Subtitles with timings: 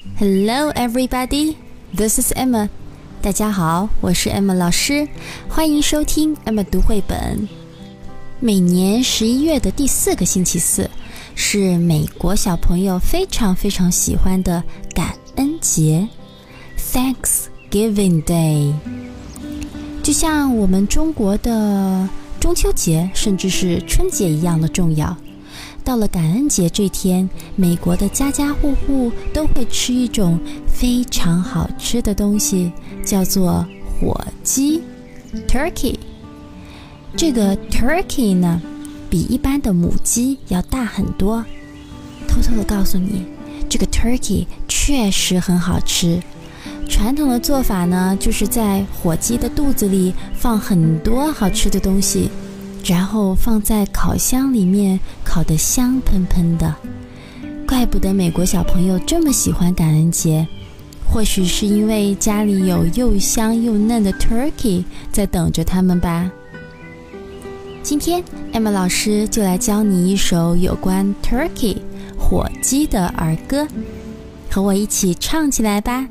[0.00, 1.56] Hello, everybody.
[1.94, 2.70] This is Emma.
[3.20, 5.06] 大家好，我是 Emma 老师，
[5.46, 7.46] 欢迎收听 Emma 读绘本。
[8.38, 10.88] 每年十一月的第四个星期四
[11.34, 16.08] 是美国小朋友非常非常喜欢的感恩节
[16.78, 18.72] （Thanksgiving Day），
[20.02, 22.08] 就像我们中国的
[22.40, 25.14] 中秋节，甚至是春节一样的重要。
[25.90, 32.70] 到了感恩节这天，美国的家家户户都会吃一种非常好吃的东西，
[33.04, 33.66] 叫做
[33.98, 34.80] 火鸡
[35.48, 35.96] （turkey）。
[37.16, 38.62] 这个 turkey 呢，
[39.10, 41.44] 比一般的母鸡要大很多。
[42.28, 43.24] 偷偷的告诉你，
[43.68, 46.22] 这个 turkey 确实很好吃。
[46.88, 52.30] 传统的做法呢，就是在火鸡的肚子里放很多好吃的东西。
[52.82, 54.98] 然后放在烤箱里面
[55.30, 56.74] 烤得香喷喷的，
[57.64, 60.44] 怪不得美国小朋友这么喜欢感恩节，
[61.06, 64.82] 或许是因为家里有又香又嫩的 turkey
[65.12, 66.28] 在等着他们吧。
[67.80, 68.20] 今天
[68.52, 71.76] Emma 老师就来教你一首有关 turkey
[72.18, 73.68] 火鸡的儿歌，
[74.50, 76.08] 和我一起唱起来吧。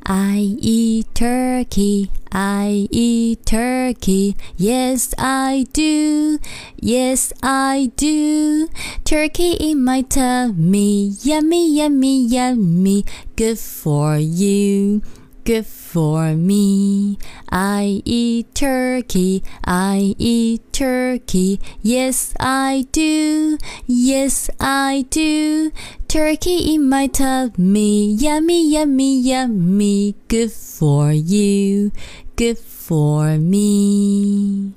[0.00, 4.36] I eat turkey, I eat turkey.
[4.56, 6.38] Yes, I do.
[6.76, 8.68] Yes, I do.
[9.04, 11.14] Turkey in my tummy.
[11.22, 13.04] Yummy, yummy, yummy.
[13.36, 15.02] Good for you
[15.48, 17.16] good for me.
[17.50, 21.58] I eat turkey, I eat turkey.
[21.80, 23.56] Yes, I do.
[23.86, 25.72] Yes, I do.
[26.06, 28.12] Turkey in my tummy.
[28.12, 30.16] Yummy, yummy, yummy.
[30.28, 31.92] Good for you.
[32.36, 34.74] Good for me.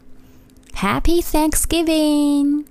[0.75, 2.65] Happy Thanksgiving!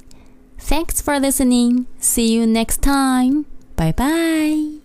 [0.56, 1.86] Thanks for listening.
[1.98, 3.44] See you next time.
[3.76, 4.80] Bye bye.